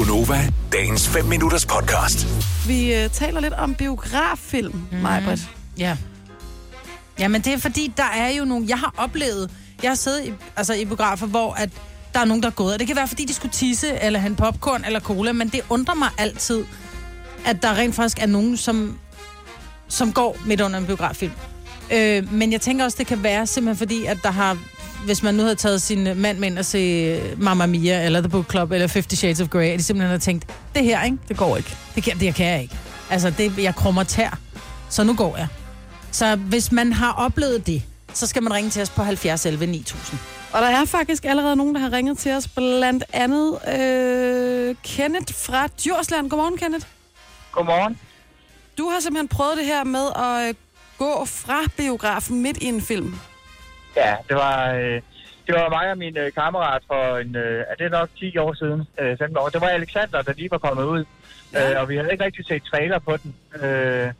[0.00, 2.26] Gunova, dagens 5 minutters podcast.
[2.66, 4.98] Vi øh, taler lidt om biograffilm, mm.
[4.98, 5.48] Majbrit.
[5.78, 5.96] Ja.
[7.18, 8.66] Jamen, det er fordi, der er jo nogle...
[8.68, 9.50] Jeg har oplevet...
[9.82, 11.70] Jeg har siddet i, altså, i biografer, hvor at
[12.14, 12.72] der er nogen, der er gået.
[12.72, 15.32] Og det kan være, fordi de skulle tisse, eller have en popcorn, eller cola.
[15.32, 16.64] Men det undrer mig altid,
[17.46, 18.98] at der rent faktisk er nogen, som,
[19.88, 21.32] som går midt under en biograffilm.
[21.92, 24.58] Øh, men jeg tænker også, det kan være simpelthen fordi, at der har...
[25.04, 28.28] Hvis man nu havde taget sin mand med ind og se Mamma Mia, eller The
[28.28, 31.18] Book Club, eller Fifty Shades of Grey, at de simpelthen har tænkt, det her, ikke?
[31.28, 31.76] Det går ikke.
[31.94, 32.78] Det kan, det kan jeg ikke.
[33.10, 34.38] Altså, det, jeg krummer tær.
[34.88, 35.48] Så nu går jeg.
[36.10, 37.82] Så hvis man har oplevet det,
[38.14, 40.18] så skal man ringe til os på 70 11 9000.
[40.52, 45.34] Og der er faktisk allerede nogen, der har ringet til os, blandt andet øh, Kenneth
[45.34, 46.30] fra Djursland.
[46.30, 46.86] Godmorgen, Kenneth.
[47.52, 47.98] Godmorgen.
[48.78, 50.54] Du har simpelthen prøvet det her med at øh,
[50.98, 53.14] gå fra biografen midt i en film.
[53.96, 55.00] Ja, det var, øh,
[55.46, 58.54] det var mig og min øh, kammerat for en, øh, er det nok 10 år
[58.54, 59.48] siden, øh, 15 år.
[59.48, 61.04] Det var Alexander, der lige var kommet ud,
[61.52, 61.72] Ja.
[61.74, 63.34] øh, og vi havde ikke rigtig set trailer på den.
[63.62, 64.12] Øh,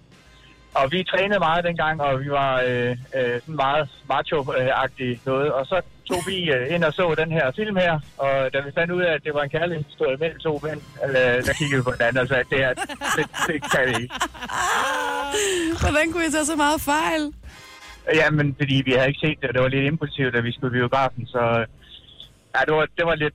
[0.75, 5.53] og vi trænede meget dengang, og vi var øh, øh, sådan meget macho-agtige noget.
[5.53, 8.71] Og så tog vi øh, ind og så den her film her, og da vi
[8.75, 11.15] fandt ud af, at det var en kærlighedshistorie mellem to mænd, øh,
[11.47, 12.75] der kiggede vi på hinanden og sagde, at det, her,
[13.17, 14.15] det, det kan vi ikke.
[15.83, 17.33] Hvordan kunne I tage så meget fejl?
[18.15, 20.71] Jamen, fordi vi havde ikke set det, og det var lidt impulsivt, da vi skulle
[20.77, 21.41] i biografen, så
[22.55, 23.35] ja, det var, det var lidt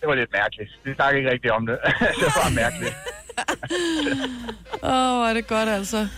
[0.00, 0.70] det var lidt mærkeligt.
[0.84, 1.76] Vi snakkede ikke rigtigt om det.
[2.20, 2.94] det var mærkeligt.
[4.82, 6.08] Åh, oh, hvor er det godt altså.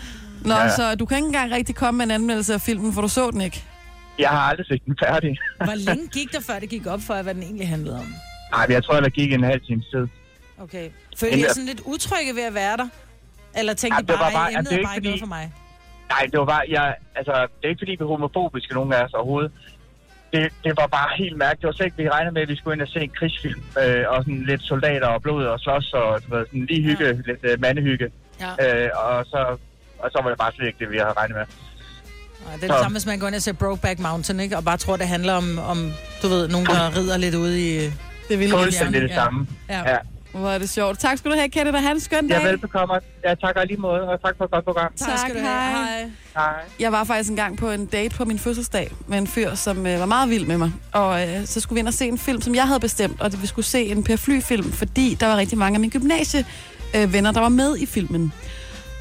[0.45, 0.63] Nå, ja.
[0.63, 0.69] Ja.
[0.77, 3.31] så du kan ikke engang rigtig komme med en anmeldelse af filmen, for du så
[3.31, 3.65] den ikke.
[4.19, 5.39] Jeg har aldrig set den færdig.
[5.65, 8.07] Hvor længe gik der, før det gik op for, hvad den egentlig handlede om?
[8.53, 10.07] Nej, men jeg tror, der gik en halv times tid.
[10.59, 10.91] Okay.
[11.21, 12.89] Følte jeg sådan lidt utrygge ved at være der?
[13.59, 15.05] Eller tænkte Ja, det var bare, bare- at ja, emnet det er ikke bare ikke
[15.09, 15.53] noget fordi- for mig?
[16.09, 19.05] Nej, det var bare, jeg, altså, det er ikke fordi, vi er homofobiske, nogen af
[19.05, 19.53] os overhovedet.
[20.33, 21.61] Det, det var bare helt mærkeligt.
[21.61, 23.63] Det var slet ikke, vi regnede med, at vi skulle ind og se en krigsfilm.
[23.83, 27.07] Øh, og sådan lidt soldater og blod og slås og du ved, sådan lige hygge,
[27.07, 27.13] ja.
[27.13, 28.11] lidt øh, mandehygge.
[28.41, 28.85] Ja.
[28.85, 29.57] Øh, og, så,
[29.99, 31.47] og så var det bare slet ikke det, vi havde regnet med.
[32.47, 34.57] Nej, det er det samme, hvis man går ind og ser Brokeback Mountain, ikke?
[34.57, 37.93] Og bare tror, det handler om, om du ved, nogen, der rider lidt ude i...
[38.29, 39.47] Det ville Fuldstændig det samme.
[39.69, 39.91] Ja.
[39.91, 39.99] Ja.
[40.37, 40.99] Hvor er det sjovt.
[40.99, 42.43] Tak skal du have, Kenneth, og have en skøn dag.
[42.43, 42.95] Ja, velbekomme.
[43.25, 44.93] Ja, tak og lige måde, og tak for et godt program.
[44.97, 45.71] Tak skal du have.
[45.71, 46.11] hej.
[46.35, 46.55] Hej.
[46.81, 50.01] Jeg var faktisk engang på en date på min fødselsdag med en fyr, som øh,
[50.01, 50.73] var meget vild med mig.
[50.93, 53.33] Og øh, så skulle vi ind og se en film, som jeg havde bestemt, og
[53.33, 56.51] det, vi skulle se en Per Fly-film, fordi der var rigtig mange af mine gymnasievenner,
[56.97, 58.33] øh, venner, der var med i filmen.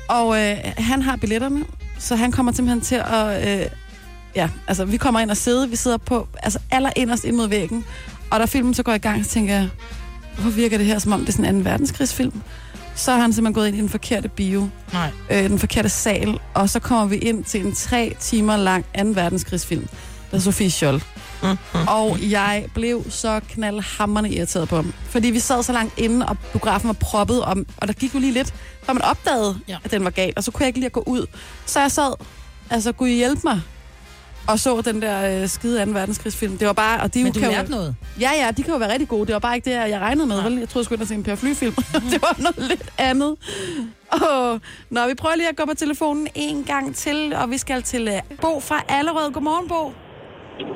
[0.09, 1.65] Og øh, han har billetterne,
[1.99, 3.59] så han kommer simpelthen til at...
[3.61, 3.65] Øh,
[4.35, 7.85] ja, altså vi kommer ind og sidder, vi sidder på altså allerinderst ind mod væggen,
[8.31, 9.69] og da filmen så går i gang, så tænker jeg,
[10.35, 11.69] hvorfor virker det her, som om det er sådan en 2.
[11.69, 12.41] verdenskrigsfilm?
[12.95, 15.11] Så har han simpelthen gået ind i den forkerte bio Nej.
[15.31, 19.03] øh, den forkerte sal, og så kommer vi ind til en tre timer lang 2.
[19.07, 19.87] verdenskrigsfilm,
[20.31, 21.03] der er Sofie Scholl.
[21.87, 24.93] Og jeg blev så knaldhammerende irriteret på ham.
[25.09, 28.19] Fordi vi sad så langt inde, og biografen var proppet, og, og der gik jo
[28.19, 28.53] lige lidt,
[28.83, 29.77] før man opdagede, ja.
[29.83, 30.33] at den var gal.
[30.35, 31.25] Og så kunne jeg ikke lige at gå ud.
[31.65, 32.13] Så jeg sad,
[32.69, 33.61] altså kunne I hjælpe mig?
[34.47, 35.91] Og så den der øh, skide 2.
[35.91, 36.57] verdenskrigsfilm.
[36.57, 37.95] Det var bare, og de Men du kan jo, lærte noget.
[38.21, 39.25] Ja, ja, de kan jo være rigtig gode.
[39.25, 40.35] Det var bare ikke det, jeg regnede med.
[40.35, 40.49] Nej.
[40.49, 40.57] Vel?
[40.59, 41.75] Jeg troede, jeg skulle ind og se en Per Fly-film.
[42.11, 43.31] det var noget lidt andet.
[44.11, 47.81] Og, nå, vi prøver lige at gå på telefonen en gang til, og vi skal
[47.81, 49.31] til uh, Bo fra Allerød.
[49.31, 49.81] Godmorgen, Bo.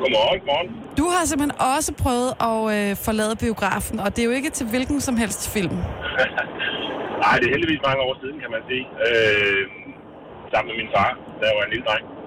[0.01, 0.69] Godmorgen, godmorgen.
[0.97, 4.65] Du har simpelthen også prøvet at øh, forlade biografen, og det er jo ikke til
[4.67, 5.75] hvilken som helst film.
[7.23, 8.83] Nej, det er heldigvis mange år siden, kan man sige.
[9.07, 9.63] Øh,
[10.51, 11.09] sammen med min far,
[11.41, 12.18] jeg var en lille dreng.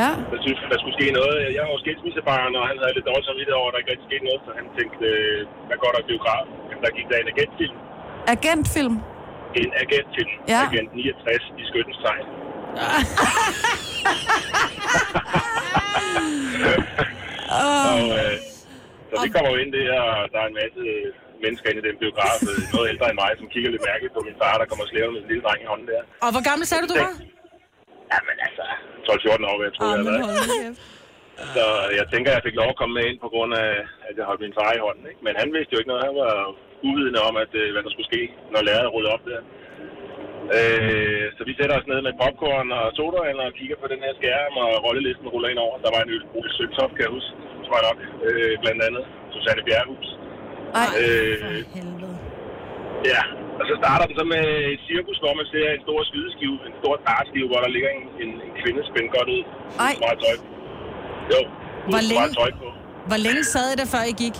[0.00, 1.36] Ja, Der synes der skulle ske noget.
[1.56, 4.08] Jeg var jo skilsmissebarn, og han havde lidt dårligt samvittighed over, at der ikke rigtig
[4.10, 5.38] skete noget, så han tænkte, øh,
[5.68, 6.44] hvad går der biograf?
[6.68, 7.76] Jamen, der gik der en agentfilm.
[8.36, 8.94] agentfilm.
[9.62, 10.32] En agentfilm.
[10.54, 10.60] Ja.
[10.68, 12.24] Agent 69 i skyttens tegn.
[17.62, 18.34] Og, øh,
[19.10, 20.82] så vi kommer jo ind der, og der er en masse
[21.44, 24.22] mennesker inde i den biograf, øh, noget ældre end mig, som kigger lidt mærkeligt på
[24.28, 26.02] min far, der kommer slævende med en lille dreng i hånden der.
[26.24, 27.12] Og hvor gammel sagde du, du var?
[28.12, 28.64] Jamen altså,
[29.10, 30.76] 12-14 år, jeg tro, jeg har været.
[31.56, 31.64] Så
[31.98, 33.70] jeg tænker, jeg fik lov at komme med ind på grund af,
[34.08, 35.04] at jeg holdt min far i hånden.
[35.10, 35.20] Ikke?
[35.26, 36.06] Men han vidste jo ikke noget.
[36.08, 36.34] Han var
[36.88, 38.22] uvidende om, at, øh, hvad der skulle ske,
[38.52, 39.40] når læreret rullede op der.
[40.58, 44.12] Øh, så vi sætter os ned med popcorn og sodavand og kigger på den her
[44.20, 45.74] skærm, og rollelisten ruller ind over.
[45.84, 47.32] Der var en Ole Søltoft, kan jeg huske,
[47.66, 47.98] tror jeg nok,
[48.28, 49.04] øh, blandt andet.
[49.34, 50.08] Susanne Bjerghus.
[50.80, 51.36] Ej, Øh,
[51.76, 52.16] Helvede.
[53.12, 53.22] ja,
[53.60, 54.44] og så starter den så med
[54.74, 58.04] et cirkus, hvor man ser en stor skydeskive, en stor dartskive, hvor der ligger en,
[58.22, 59.42] en, en kvinde spændt godt ud.
[59.86, 59.92] Ej.
[60.04, 60.36] Meget tøj.
[61.32, 61.40] Jo,
[61.92, 62.28] Hvor længe?
[62.40, 62.68] tøj på.
[63.10, 64.36] Hvor længe sad I der, før I gik?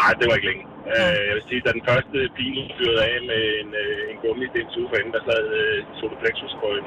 [0.00, 0.64] Nej, det var ikke længe.
[0.96, 4.46] Uh, jeg vil sige, da den første pil fyrede af med en, uh, en gummi
[4.52, 6.86] sten for enden, der sad uh, sodoplexus på en,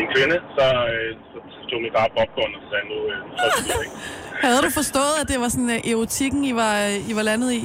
[0.00, 3.42] en kvinde, så, uh, så, så tog min far popcorn og sagde, nu uh, så
[3.46, 3.96] er det ikke.
[4.44, 6.74] havde du forstået, at det var sådan uh, erotikken, I var,
[7.10, 7.64] I var landet i?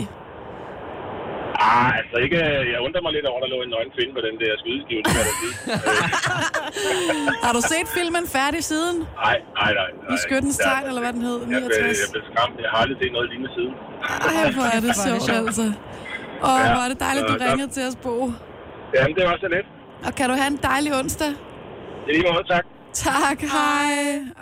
[1.69, 2.37] Ah, altså ikke...
[2.73, 4.99] Jeg undrer mig lidt over, at der lå en nøgen kvinde på den der skydeskive,
[5.03, 5.53] det kan jeg da sige.
[7.45, 8.97] Har du set filmen færdig siden?
[9.25, 9.89] Nej, nej, nej.
[10.03, 10.13] nej.
[10.13, 11.37] I skyttens Jeg- tegn, eller hvad den hed?
[11.39, 12.03] Jeg blev, 69?
[12.03, 12.55] jeg blev skræmt.
[12.65, 13.73] Jeg har aldrig set noget lignende siden.
[14.29, 15.65] Ej, hvor er det sjovt, altså.
[16.49, 18.13] Åh, Ja, hvor er det dejligt, du ringede til os, Bo.
[18.97, 19.67] Jamen, det var så lidt.
[20.07, 21.31] Og kan du have en dejlig onsdag?
[22.07, 22.65] I lige måde, tak.
[23.07, 23.93] Tak, hej.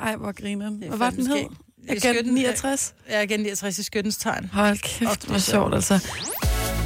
[0.05, 0.75] Ej, hvor grineren.
[0.89, 1.43] Hvad var den hed?
[1.89, 2.93] Agent 69?
[3.09, 4.49] Ja, igen 69 i skyttens tegn.
[4.53, 5.95] Hold kæft, hvor sjovt, altså.